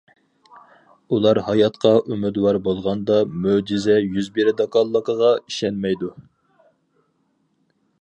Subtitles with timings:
[1.15, 6.15] ئۇلار ھاياتقا ئۈمىدۋار بولغاندا مۆجىزە يۈز بېرىدىغانلىقىغا ئىشەنمەيدۇ.